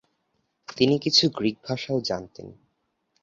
[0.77, 2.47] তিনি কিছু গ্রিক ভাষাও জানতেন।